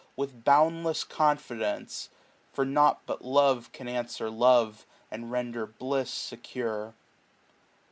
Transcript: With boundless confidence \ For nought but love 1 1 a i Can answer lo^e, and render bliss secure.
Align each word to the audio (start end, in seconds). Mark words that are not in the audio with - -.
With 0.15 0.43
boundless 0.43 1.03
confidence 1.03 2.09
\ 2.33 2.51
For 2.53 2.65
nought 2.65 3.01
but 3.05 3.23
love 3.23 3.55
1 3.55 3.55
1 3.55 3.55
a 3.55 3.61
i 3.61 3.71
Can 3.77 3.87
answer 3.87 4.29
lo^e, 4.31 4.85
and 5.11 5.31
render 5.31 5.67
bliss 5.67 6.09
secure. 6.09 6.95